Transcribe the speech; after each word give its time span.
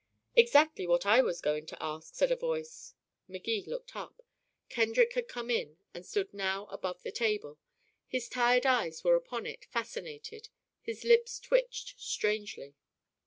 "Exactly 0.35 0.87
what 0.87 1.05
I 1.05 1.21
was 1.21 1.41
going 1.41 1.67
to 1.67 1.77
ask," 1.79 2.15
said 2.15 2.31
a 2.31 2.35
voice. 2.35 2.95
Magee 3.27 3.61
looked 3.67 3.95
up. 3.95 4.23
Kendrick 4.67 5.13
had 5.13 5.27
come 5.27 5.51
in, 5.51 5.77
and 5.93 6.03
stood 6.03 6.33
now 6.33 6.65
above 6.71 7.03
the 7.03 7.11
table. 7.11 7.59
His 8.07 8.27
tired 8.27 8.65
eyes 8.65 9.03
were 9.03 9.15
upon 9.15 9.45
it, 9.45 9.65
fascinated; 9.65 10.49
his 10.81 11.03
lips 11.03 11.39
twitched 11.39 12.01
strangely. 12.01 12.73